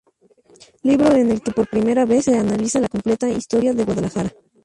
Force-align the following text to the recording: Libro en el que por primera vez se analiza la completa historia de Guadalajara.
Libro 0.81 1.13
en 1.13 1.29
el 1.29 1.43
que 1.43 1.51
por 1.51 1.69
primera 1.69 2.05
vez 2.07 2.25
se 2.25 2.35
analiza 2.35 2.79
la 2.79 2.87
completa 2.89 3.29
historia 3.29 3.71
de 3.75 3.85
Guadalajara. 3.85 4.31